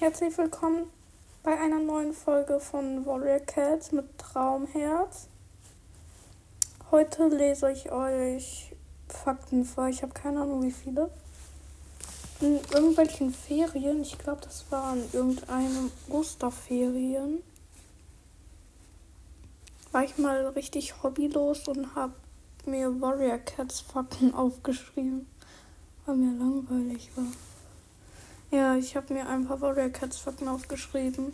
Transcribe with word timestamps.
Herzlich 0.00 0.38
willkommen 0.38 0.86
bei 1.42 1.60
einer 1.60 1.78
neuen 1.78 2.14
Folge 2.14 2.58
von 2.58 3.04
Warrior 3.04 3.40
Cats 3.40 3.92
mit 3.92 4.06
Traumherz. 4.16 5.28
Heute 6.90 7.28
lese 7.28 7.70
ich 7.70 7.92
euch 7.92 8.74
Fakten 9.08 9.66
vor. 9.66 9.88
Ich 9.88 10.00
habe 10.00 10.14
keine 10.14 10.40
Ahnung 10.40 10.62
wie 10.62 10.70
viele. 10.70 11.10
In 12.40 12.54
irgendwelchen 12.72 13.34
Ferien, 13.34 14.00
ich 14.00 14.16
glaube, 14.16 14.40
das 14.40 14.64
waren 14.70 15.04
irgendeine 15.12 15.90
Osterferien, 16.08 17.42
war 19.92 20.02
ich 20.02 20.16
mal 20.16 20.46
richtig 20.46 21.02
hobbylos 21.02 21.68
und 21.68 21.94
habe 21.94 22.14
mir 22.64 23.02
Warrior 23.02 23.36
Cats 23.36 23.82
Fakten 23.82 24.32
aufgeschrieben, 24.32 25.26
weil 26.06 26.16
mir 26.16 26.38
langweilig 26.38 27.10
war. 27.16 27.26
Ja, 28.52 28.74
ich 28.74 28.96
habe 28.96 29.14
mir 29.14 29.28
ein 29.28 29.46
paar 29.46 29.60
Warrior 29.60 29.90
Cats 29.90 30.18
Fakten 30.18 30.48
aufgeschrieben. 30.48 31.32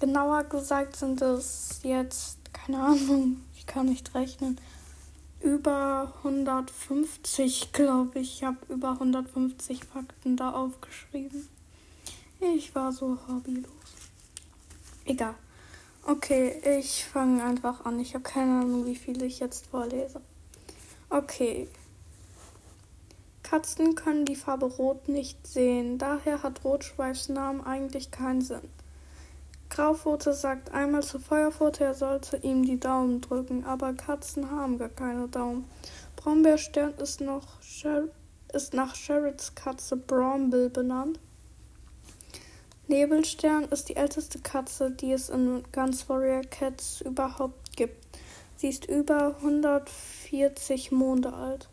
Genauer 0.00 0.42
gesagt 0.42 0.96
sind 0.96 1.22
es 1.22 1.78
jetzt, 1.84 2.38
keine 2.52 2.82
Ahnung, 2.82 3.42
ich 3.56 3.64
kann 3.64 3.86
nicht 3.86 4.12
rechnen, 4.16 4.60
über 5.40 6.12
150, 6.24 7.72
glaube 7.72 8.18
ich. 8.18 8.38
Ich 8.38 8.44
habe 8.44 8.56
über 8.68 8.90
150 8.90 9.84
Fakten 9.84 10.36
da 10.36 10.50
aufgeschrieben. 10.50 11.48
Ich 12.40 12.74
war 12.74 12.90
so 12.90 13.18
hobbylos. 13.28 13.70
Egal. 15.04 15.36
Okay, 16.04 16.60
ich 16.80 17.04
fange 17.04 17.44
einfach 17.44 17.84
an. 17.84 18.00
Ich 18.00 18.14
habe 18.14 18.24
keine 18.24 18.62
Ahnung, 18.62 18.84
wie 18.86 18.96
viele 18.96 19.26
ich 19.26 19.38
jetzt 19.38 19.66
vorlese. 19.66 20.20
Okay, 21.08 21.68
Katzen 23.52 23.96
können 23.96 24.24
die 24.24 24.34
Farbe 24.34 24.64
Rot 24.64 25.10
nicht 25.10 25.46
sehen, 25.46 25.98
daher 25.98 26.42
hat 26.42 26.64
Rotschweifs 26.64 27.28
Namen 27.28 27.60
eigentlich 27.60 28.10
keinen 28.10 28.40
Sinn. 28.40 28.66
Graupfote 29.68 30.32
sagt 30.32 30.72
einmal 30.72 31.02
zu 31.02 31.18
Feuerpfote, 31.18 31.84
er 31.84 31.92
sollte 31.92 32.38
ihm 32.38 32.64
die 32.64 32.80
Daumen 32.80 33.20
drücken, 33.20 33.66
aber 33.66 33.92
Katzen 33.92 34.50
haben 34.50 34.78
gar 34.78 34.88
keine 34.88 35.28
Daumen. 35.28 35.66
Braunbärstern 36.16 36.94
ist, 36.94 37.20
noch 37.20 37.60
ist 38.54 38.72
nach 38.72 38.94
Sherrits 38.94 39.54
Katze 39.54 39.98
Bramble 39.98 40.70
benannt. 40.70 41.20
Nebelstern 42.88 43.64
ist 43.64 43.90
die 43.90 43.96
älteste 43.96 44.38
Katze, 44.38 44.92
die 44.92 45.12
es 45.12 45.28
in 45.28 45.62
ganz 45.72 46.08
Warrior 46.08 46.40
Cats 46.40 47.02
überhaupt 47.02 47.76
gibt. 47.76 48.18
Sie 48.56 48.68
ist 48.68 48.86
über 48.86 49.36
140 49.42 50.90
Monde 50.90 51.34
alt. 51.34 51.68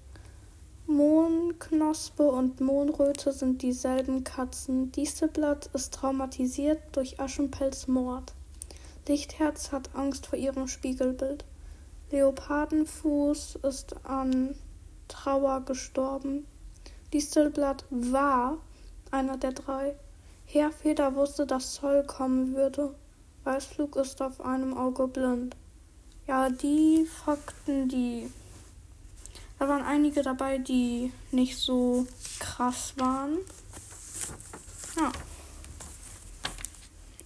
Mohnknospe 0.90 2.23
und 2.23 2.62
Mohnröte 2.62 3.32
sind 3.32 3.62
dieselben 3.62 4.23
Katzen. 4.23 4.92
Distelblatt 4.92 5.70
ist 5.73 5.94
traumatisiert 5.94 6.81
durch 6.94 7.20
Aschenpelz-Mord. 7.20 8.34
Lichtherz 9.08 9.72
hat 9.72 9.92
Angst 9.94 10.26
vor 10.26 10.40
ihrem 10.40 10.68
Spiegelbild. 10.68 11.46
Leopardenfuß 12.09 13.59
ist 13.62 14.04
an 14.04 14.56
Trauer 15.08 15.62
gestorben. 15.62 16.48
Distelblatt 17.14 17.86
war 17.92 18.58
einer 19.12 19.38
der 19.38 19.52
drei. 19.52 19.96
Heerfeder 20.46 21.14
wusste, 21.14 21.46
dass 21.46 21.74
Zoll 21.74 22.03
kommen 22.03 22.56
würde. 22.56 22.96
Weißflug 23.44 23.96
ist 23.96 24.24
auf 24.24 24.42
einem 24.42 24.76
Auge 24.76 25.08
blind. 25.08 25.56
Ja, 26.28 26.50
die 26.50 27.06
Fakten, 27.06 27.90
die 27.90 28.31
da 29.60 29.68
waren 29.68 29.84
einige 29.84 30.22
dabei, 30.22 30.58
die 30.58 31.12
nicht 31.32 31.58
so 31.58 32.08
krass 32.40 32.94
waren. 32.96 33.38
Ja. 34.98 35.12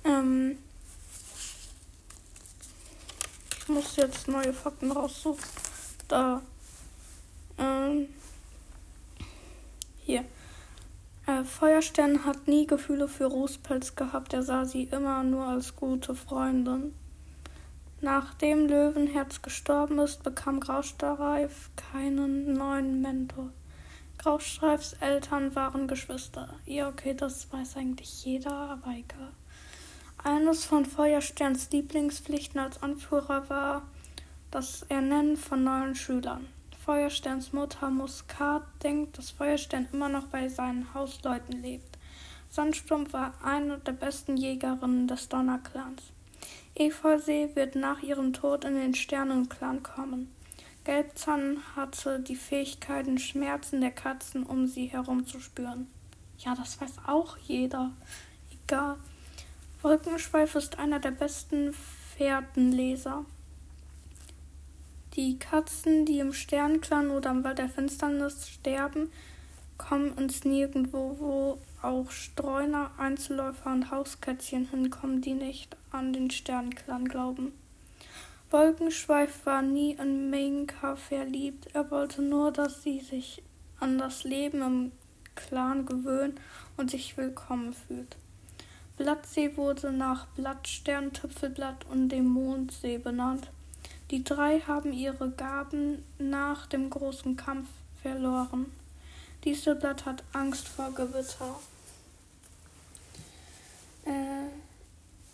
Ähm, 0.03 0.58
ich 3.59 3.67
muss 3.70 3.95
jetzt 3.95 4.28
neue 4.28 4.52
Fakten 4.52 4.92
raussuchen. 4.92 5.44
Da. 6.08 6.42
Ähm, 7.60 8.10
hier. 9.99 10.26
Äh, 11.27 11.43
Feuerstern 11.43 12.26
hat 12.26 12.48
nie 12.48 12.66
Gefühle 12.66 13.08
für 13.08 13.26
Rußpelz 13.26 13.95
gehabt. 13.95 14.33
Er 14.33 14.43
sah 14.43 14.66
sie 14.66 14.83
immer 14.86 15.23
nur 15.23 15.45
als 15.45 15.76
gute 15.76 16.16
Freundin. 16.16 16.93
Nachdem 18.03 18.67
Löwenherz 18.67 19.41
gestorben 19.41 19.97
ist, 19.99 20.23
bekam 20.23 20.59
Graustreif 20.59 21.69
keinen 21.77 22.52
neuen 22.52 23.02
Mentor. 23.02 23.49
Graustreifs 24.17 24.91
Eltern 24.99 25.55
waren 25.55 25.87
Geschwister. 25.87 26.49
Ja, 26.65 26.89
okay, 26.89 27.13
das 27.13 27.53
weiß 27.53 27.77
eigentlich 27.77 28.25
jeder, 28.25 28.52
aber 28.52 28.92
egal. 28.92 29.31
Eines 30.21 30.65
von 30.65 30.86
Feuersterns 30.86 31.71
Lieblingspflichten 31.71 32.59
als 32.59 32.83
Anführer 32.83 33.49
war 33.49 33.83
das 34.52 34.83
Ernennen 34.89 35.37
von 35.37 35.63
neuen 35.63 35.95
Schülern. 35.95 36.47
Feuersterns 36.83 37.53
Mutter 37.53 37.89
Muskat 37.89 38.63
denkt, 38.83 39.17
dass 39.17 39.31
Feuerstern 39.31 39.87
immer 39.93 40.09
noch 40.09 40.25
bei 40.25 40.49
seinen 40.49 40.93
Hausleuten 40.93 41.61
lebt. 41.61 41.97
Sandsturm 42.49 43.13
war 43.13 43.33
eine 43.42 43.77
der 43.77 43.93
besten 43.93 44.36
Jägerinnen 44.36 45.08
des 45.08 45.30
Donnerclans. 45.30 46.12
Efeusee 46.76 47.49
wird 47.55 47.76
nach 47.76 48.02
ihrem 48.02 48.33
Tod 48.33 48.65
in 48.65 48.76
den 48.76 48.95
Sternenclan 48.95 49.83
kommen. 49.83 50.33
Gelbzahn 50.83 51.58
hatte 51.76 52.20
die 52.20 52.36
Fähigkeit, 52.36 53.08
den 53.08 53.20
Schmerzen 53.20 53.80
der 53.80 53.92
Katzen 53.92 54.43
um 54.43 54.67
sie 54.67 54.87
herum 54.87 55.26
zu 55.26 55.39
spüren. 55.39 55.87
Ja, 56.39 56.55
das 56.55 56.81
weiß 56.81 56.93
auch 57.08 57.37
jeder. 57.37 57.92
Egal. 58.52 58.98
Wolkenschweif 59.81 60.55
ist 60.55 60.80
einer 60.80 60.99
der 60.99 61.11
besten 61.11 61.73
Fährtenleser. 62.17 63.25
Die 65.15 65.37
Katzen, 65.37 66.05
die 66.05 66.20
im 66.20 66.33
Sternenclan 66.33 67.11
oder 67.11 67.31
im 67.31 67.43
Wald 67.43 67.60
der 67.60 67.70
Finsternis 67.70 68.49
sterben, 68.49 69.11
kommen 69.77 70.17
ins 70.17 70.43
Nirgendwo, 70.43 71.15
wo 71.20 71.58
auch 71.83 72.10
Streuner, 72.11 72.92
Einzelläufer 72.98 73.71
und 73.71 73.92
Hauskätzchen 73.92 74.70
hinkommen, 74.70 75.21
die 75.21 75.33
nicht 75.33 75.76
an 75.92 76.14
den 76.14 76.32
Sternenclan 76.32 77.08
glauben. 77.08 77.54
Wolkenschweif 78.49 79.45
war 79.45 79.61
nie 79.61 79.93
in 79.93 80.30
Minka 80.30 80.95
verliebt. 80.95 81.67
Er 81.73 81.89
wollte 81.89 82.22
nur, 82.22 82.52
dass 82.52 82.83
sie 82.83 82.99
sich 82.99 83.42
an 83.80 83.98
das 83.98 84.23
Leben 84.23 84.61
im 84.61 84.92
Clan 85.36 85.86
gewöhnt 85.86 86.39
und 86.77 86.92
sich 86.92 87.17
willkommen 87.17 87.73
fühlt. 87.73 88.16
Blattsee 88.98 89.58
wurde 89.58 89.92
nach 89.92 90.27
Blattstern, 90.27 91.14
Tüpfelblatt 91.14 91.86
und 91.89 92.10
dem 92.10 92.27
Mondsee 92.27 92.99
benannt. 92.99 93.49
Die 94.11 94.23
drei 94.23 94.60
haben 94.60 94.93
ihre 94.93 95.32
Gaben 95.32 96.04
nach 96.20 96.67
dem 96.67 96.92
großen 96.92 97.36
Kampf 97.36 97.67
verloren. 98.04 98.67
Dieselblatt 99.43 100.05
hat 100.05 100.23
Angst 100.33 100.67
vor 100.67 100.92
Gewitter. 100.92 101.55
Äh, 104.05 104.49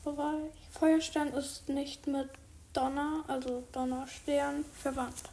Bereich. 0.04 0.52
Feuerstern 0.72 1.30
ist 1.34 1.68
nicht 1.70 2.08
mit 2.08 2.30
Donner, 2.74 3.24
also 3.28 3.64
Donnerstern, 3.72 4.64
verwandt. 4.82 5.30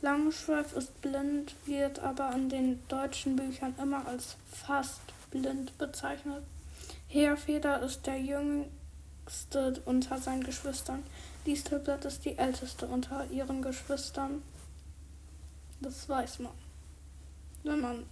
Langschweif 0.00 0.74
ist 0.74 1.00
blind, 1.00 1.54
wird 1.66 1.98
aber 1.98 2.32
in 2.32 2.48
den 2.48 2.86
deutschen 2.88 3.36
Büchern 3.36 3.74
immer 3.80 4.06
als 4.06 4.36
fast 4.50 5.00
blind 5.30 5.76
bezeichnet. 5.76 6.44
Heerfeder 7.08 7.82
ist 7.82 8.06
der 8.06 8.20
jüngste 8.20 9.82
unter 9.84 10.18
seinen 10.18 10.44
Geschwistern. 10.44 11.02
Distelblatt 11.46 12.04
ist 12.04 12.24
die 12.24 12.38
älteste 12.38 12.86
unter 12.86 13.26
ihren 13.30 13.60
Geschwistern. 13.60 14.42
Das 15.80 16.08
weiß 16.08 16.40
man, 16.40 16.52
wenn 17.64 17.80
man 17.80 18.06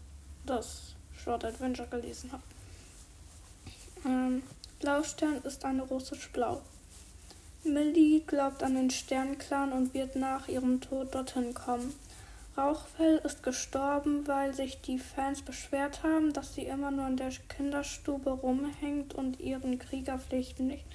das 0.45 0.95
Short 1.17 1.45
Adventure 1.45 1.89
gelesen 1.89 2.33
hat. 2.33 2.41
Ähm, 4.07 4.43
Blaustern 4.79 5.43
ist 5.43 5.65
eine 5.65 5.83
russisch 5.83 6.31
Blau. 6.33 6.63
Millie 7.65 8.21
glaubt 8.21 8.63
an 8.63 8.77
den 8.77 8.91
Sternclan 8.91 9.73
und 9.73 9.95
wird 9.95 10.15
nach 10.15 10.47
ihrem 10.47 10.81
Tod 10.81 11.13
dorthin 11.15 11.53
kommen. 11.55 11.93
Rauchfell 12.57 13.21
ist 13.25 13.43
gestorben, 13.43 14.27
weil 14.29 14.55
sich 14.55 14.81
die 14.81 15.01
Fans 15.01 15.43
beschwert 15.43 16.05
haben, 16.05 16.33
dass 16.33 16.55
sie 16.55 16.67
immer 16.67 16.93
nur 16.93 17.09
in 17.09 17.17
der 17.17 17.31
Kinderstube 17.49 18.31
rumhängt 18.31 19.15
und 19.15 19.41
ihren 19.41 19.79
Kriegerpflichten 19.79 20.69
nicht 20.69 20.87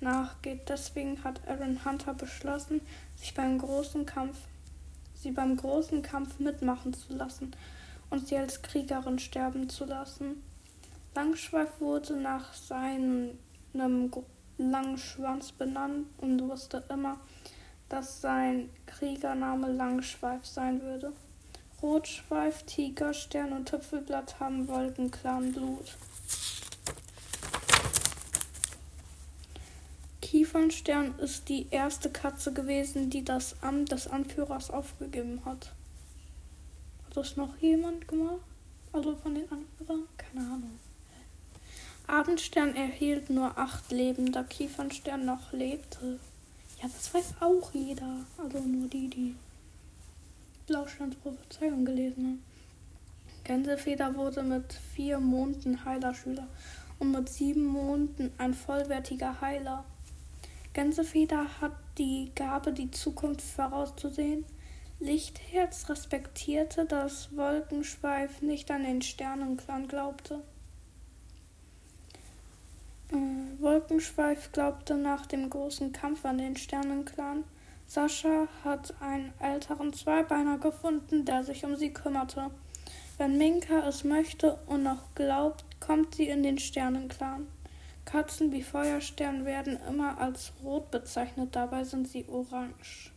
nachgeht. 0.00 0.62
Deswegen 0.68 1.22
hat 1.22 1.46
Aaron 1.46 1.84
Hunter 1.84 2.14
beschlossen, 2.14 2.80
sich 3.16 3.34
beim 3.34 3.58
großen 3.58 4.06
Kampf, 4.06 4.38
sie 5.14 5.30
beim 5.30 5.56
großen 5.56 6.02
Kampf 6.02 6.38
mitmachen 6.40 6.94
zu 6.94 7.12
lassen 7.14 7.52
und 8.10 8.26
sie 8.26 8.38
als 8.38 8.62
Kriegerin 8.62 9.18
sterben 9.18 9.68
zu 9.68 9.84
lassen. 9.84 10.42
Langschweif 11.14 11.80
wurde 11.80 12.16
nach 12.16 12.52
seinem 12.54 13.38
langen 13.72 14.98
Schwanz 14.98 15.52
benannt 15.52 16.06
und 16.18 16.40
wusste 16.48 16.82
immer, 16.88 17.20
dass 17.88 18.20
sein 18.20 18.70
Kriegername 18.86 19.70
Langschweif 19.72 20.44
sein 20.44 20.82
würde. 20.82 21.12
Rotschweif, 21.82 22.64
Tigerstern 22.64 23.52
und 23.52 23.68
Tüpfelblatt 23.68 24.40
haben 24.40 24.66
Wolkenklan 24.68 25.52
Blut. 25.52 25.96
Kiefernstern 30.20 31.16
ist 31.18 31.48
die 31.48 31.68
erste 31.70 32.10
Katze 32.10 32.52
gewesen, 32.52 33.10
die 33.10 33.24
das 33.24 33.62
Amt 33.62 33.92
des 33.92 34.08
Anführers 34.08 34.70
aufgegeben 34.70 35.44
hat. 35.44 35.72
Hat 37.06 37.16
das 37.16 37.36
noch 37.36 37.56
jemand 37.58 38.08
gemacht? 38.08 38.40
Also 38.92 39.14
von 39.14 39.34
den 39.34 39.48
Anführern? 39.52 40.08
Keine 40.16 40.40
Ahnung. 40.40 40.80
Abendstern 42.06 42.76
erhielt 42.76 43.30
nur 43.30 43.56
acht 43.58 43.90
Leben, 43.90 44.30
da 44.32 44.42
Kiefernstern 44.42 45.24
noch 45.24 45.52
lebte. 45.52 46.18
Ja, 46.82 46.88
das 46.88 47.12
weiß 47.14 47.34
auch 47.40 47.72
jeder. 47.72 48.18
Also 48.36 48.60
nur 48.60 48.88
die, 48.88 49.08
die 49.08 49.34
Blausterns 50.66 51.16
Prophezeiung 51.16 51.84
gelesen 51.84 52.24
haben. 52.24 52.54
Gänsefeder 53.44 54.14
wurde 54.14 54.42
mit 54.42 54.72
vier 54.94 55.20
Monaten 55.20 55.84
Heilerschüler 55.84 56.48
und 56.98 57.10
mit 57.10 57.28
sieben 57.28 57.66
Monaten 57.66 58.32
ein 58.38 58.54
vollwertiger 58.54 59.40
Heiler. 59.42 59.84
Gänsefeder 60.72 61.60
hat 61.60 61.76
die 61.98 62.32
Gabe, 62.34 62.72
die 62.72 62.90
Zukunft 62.90 63.42
vorauszusehen. 63.42 64.44
Lichtherz 64.98 65.88
respektierte, 65.90 66.86
dass 66.86 67.36
Wolkenschweif 67.36 68.40
nicht 68.40 68.70
an 68.70 68.84
den 68.84 69.02
Sternenclan 69.02 69.88
glaubte. 69.88 70.42
Äh, 73.12 73.43
Wolkenschweif 73.60 74.52
glaubte 74.52 74.96
nach 74.96 75.26
dem 75.26 75.50
großen 75.50 75.92
Kampf 75.92 76.24
an 76.24 76.38
den 76.38 76.56
Sternenclan. 76.56 77.44
Sascha 77.86 78.48
hat 78.64 78.94
einen 79.00 79.32
älteren 79.40 79.92
Zweibeiner 79.92 80.58
gefunden, 80.58 81.24
der 81.24 81.44
sich 81.44 81.64
um 81.64 81.76
sie 81.76 81.92
kümmerte. 81.92 82.50
Wenn 83.18 83.38
Minka 83.38 83.86
es 83.86 84.04
möchte 84.04 84.58
und 84.66 84.82
noch 84.82 85.14
glaubt, 85.14 85.64
kommt 85.80 86.14
sie 86.14 86.28
in 86.28 86.42
den 86.42 86.58
Sternenclan. 86.58 87.46
Katzen 88.04 88.52
wie 88.52 88.62
Feuerstern 88.62 89.44
werden 89.44 89.78
immer 89.88 90.18
als 90.18 90.52
rot 90.62 90.90
bezeichnet, 90.90 91.54
dabei 91.56 91.84
sind 91.84 92.08
sie 92.08 92.26
orange. 92.28 93.10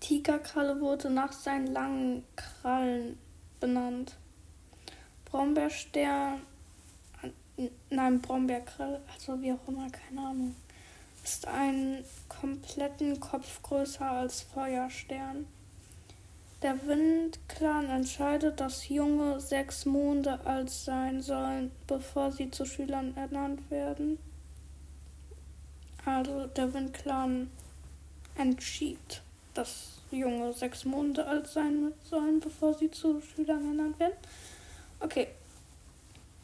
Tigerkralle 0.00 0.80
wurde 0.80 1.10
nach 1.10 1.32
seinen 1.32 1.66
langen 1.66 2.24
Krallen 2.36 3.18
benannt. 3.60 4.16
Brombeerstern, 5.24 6.40
nein, 7.90 8.20
Brombeerkralle, 8.20 9.00
also 9.12 9.40
wie 9.42 9.52
auch 9.52 9.68
immer, 9.68 9.88
keine 9.90 10.20
Ahnung, 10.20 10.56
ist 11.24 11.46
einen 11.46 12.04
kompletten 12.28 13.20
Kopf 13.20 13.62
größer 13.62 14.10
als 14.10 14.42
Feuerstern. 14.42 15.46
Der 16.62 16.86
Windclan 16.86 17.88
entscheidet, 17.88 18.58
dass 18.58 18.88
Junge 18.88 19.40
sechs 19.40 19.84
Monde 19.84 20.40
alt 20.44 20.70
sein 20.70 21.22
sollen, 21.22 21.70
bevor 21.86 22.32
sie 22.32 22.50
zu 22.50 22.64
Schülern 22.64 23.16
ernannt 23.16 23.70
werden. 23.70 24.18
Also 26.04 26.46
der 26.46 26.72
Windclan 26.74 27.50
entschied, 28.36 29.22
dass 29.54 30.00
Junge 30.10 30.52
sechs 30.52 30.84
Monde 30.84 31.26
alt 31.26 31.46
sein 31.46 31.92
sollen, 32.02 32.40
bevor 32.40 32.74
sie 32.74 32.90
zu 32.90 33.20
Schülern 33.20 33.64
ernannt 33.64 34.00
werden. 34.00 34.16
Okay. 35.00 35.28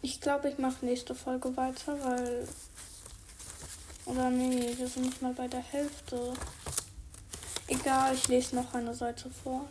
Ich 0.04 0.20
glaube, 0.20 0.50
ich 0.50 0.58
mache 0.58 0.84
nächste 0.84 1.14
Folge 1.14 1.56
weiter, 1.56 1.96
weil. 2.04 2.46
Oder 4.04 4.28
nee, 4.28 4.74
wir 4.76 4.86
sind 4.86 5.06
nicht 5.06 5.22
mal 5.22 5.32
bei 5.32 5.48
der 5.48 5.62
Hälfte. 5.62 6.34
Egal, 7.68 8.12
ich 8.12 8.28
lese 8.28 8.54
noch 8.54 8.74
eine 8.74 8.92
Seite 8.92 9.30
vor. 9.30 9.64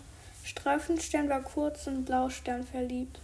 Streifenstern 0.44 1.30
war 1.30 1.44
kurz 1.44 1.85
in 1.85 2.03
Blaustern 2.03 2.65
verliebt. 2.65 3.19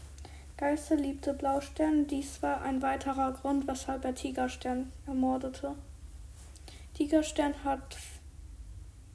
Geister 0.55 0.97
liebte 0.97 1.33
Blaustern, 1.33 2.05
dies 2.05 2.43
war 2.43 2.61
ein 2.61 2.83
weiterer 2.83 3.31
Grund, 3.31 3.67
weshalb 3.67 4.05
er 4.05 4.13
Tigerstern 4.13 4.91
ermordete. 5.07 5.73
Tigerstern 6.93 7.55
hat 7.63 7.97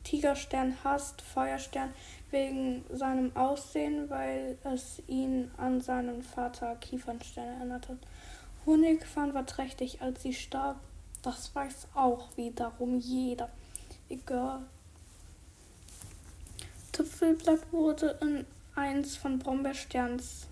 Tigerstern 0.02 0.76
hasst 0.82 1.22
Feuerstern 1.22 1.94
wegen 2.34 2.84
seinem 2.92 3.34
Aussehen, 3.36 4.10
weil 4.10 4.58
es 4.64 5.00
ihn 5.06 5.50
an 5.56 5.80
seinen 5.80 6.22
Vater 6.22 6.76
Kiefernstern 6.76 7.48
erinnerte. 7.48 7.96
Honigfahn 8.66 9.32
war 9.32 9.46
trächtig, 9.46 10.02
als 10.02 10.22
sie 10.22 10.34
starb. 10.34 10.80
Das 11.22 11.54
weiß 11.54 11.88
auch 11.94 12.36
wiederum 12.36 12.98
jeder. 12.98 13.48
Egal. 14.10 14.60
Tüpfelblatt 16.92 17.72
wurde 17.72 18.18
in 18.20 18.44
eins 18.74 19.16
von 19.16 19.38
Brombeersterns 19.38 20.48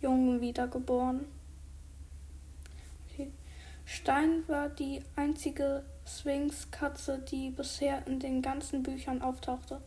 Jungen 0.00 0.40
wiedergeboren. 0.40 1.26
Stein 3.86 4.44
war 4.48 4.70
die 4.70 5.02
einzige 5.14 5.84
Sphinx-Katze, 6.06 7.18
die 7.18 7.50
bisher 7.50 8.06
in 8.06 8.18
den 8.18 8.40
ganzen 8.40 8.82
Büchern 8.82 9.20
auftauchte. 9.20 9.80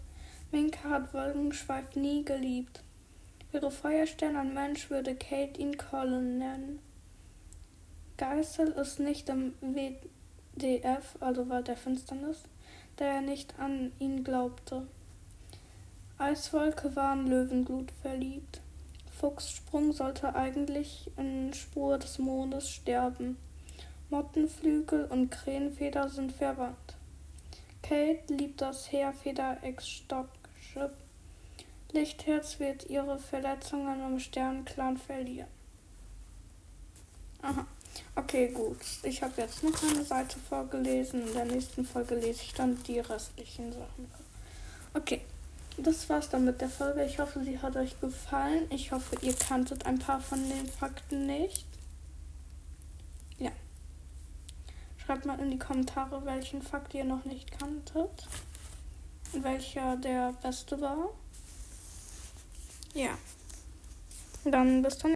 Hat 0.89 1.13
Wolkenschweif 1.13 1.95
nie 1.95 2.23
geliebt. 2.23 2.81
Wäre 3.51 3.71
Feuerstern 3.71 4.35
ein 4.35 4.53
Mensch, 4.53 4.89
würde 4.89 5.15
Kate 5.15 5.59
ihn 5.59 5.77
Colin 5.77 6.37
nennen. 6.37 6.79
Geißel 8.17 8.69
ist 8.69 8.99
nicht 8.99 9.29
im 9.29 9.53
WDF, 9.61 11.15
also 11.19 11.49
Wald 11.49 11.67
der 11.67 11.77
Finsternis, 11.77 12.43
da 12.95 13.05
er 13.05 13.21
nicht 13.21 13.59
an 13.59 13.91
ihn 13.99 14.23
glaubte. 14.23 14.87
Eiswolke 16.17 16.95
war 16.95 17.13
in 17.13 17.27
Löwenblut 17.27 17.91
verliebt. 18.01 18.61
Fuchssprung 19.19 19.93
sollte 19.93 20.35
eigentlich 20.35 21.11
in 21.17 21.53
Spur 21.53 21.97
des 21.97 22.17
Mondes 22.17 22.69
sterben. 22.69 23.37
Mottenflügel 24.09 25.05
und 25.05 25.31
Krähenfeder 25.31 26.09
sind 26.09 26.31
verwandt. 26.31 26.95
Kate 27.83 28.33
liebt 28.33 28.61
das 28.61 28.87
Heerfeder-Ex-Stockship. 30.77 31.93
Lichtherz 31.93 32.59
wird 32.59 32.89
ihre 32.89 33.17
Verletzungen 33.17 34.01
im 34.01 34.19
Sternclan 34.19 34.97
verlieren. 34.97 35.47
Aha. 37.41 37.65
Okay, 38.15 38.49
gut. 38.49 38.77
Ich 39.03 39.23
habe 39.23 39.41
jetzt 39.41 39.63
noch 39.63 39.81
eine 39.83 40.03
Seite 40.03 40.37
vorgelesen. 40.39 41.27
In 41.27 41.33
der 41.33 41.45
nächsten 41.45 41.85
Folge 41.85 42.15
lese 42.15 42.43
ich 42.43 42.53
dann 42.53 42.81
die 42.83 42.99
restlichen 42.99 43.71
Sachen. 43.71 44.11
Okay 44.93 45.21
das 45.77 46.09
war's 46.09 46.29
dann 46.29 46.45
mit 46.45 46.59
der 46.59 46.69
Folge. 46.69 47.03
Ich 47.05 47.19
hoffe, 47.19 47.43
sie 47.43 47.59
hat 47.59 47.75
euch 47.75 47.99
gefallen. 48.01 48.65
Ich 48.69 48.91
hoffe, 48.91 49.15
ihr 49.21 49.33
kanntet 49.33 49.85
ein 49.85 49.99
paar 49.99 50.19
von 50.19 50.39
den 50.49 50.67
Fakten 50.67 51.27
nicht. 51.27 51.65
Ja. 53.37 53.51
Schreibt 54.97 55.25
mal 55.25 55.39
in 55.39 55.51
die 55.51 55.59
Kommentare, 55.59 56.25
welchen 56.25 56.61
Fakt 56.61 56.93
ihr 56.95 57.05
noch 57.05 57.25
nicht 57.25 57.57
kanntet. 57.57 58.27
Welcher 59.33 59.97
der 59.97 60.33
beste 60.41 60.79
war. 60.81 61.09
Ja. 62.93 63.17
Dann 64.45 64.81
bis 64.81 64.97
dann. 64.97 65.05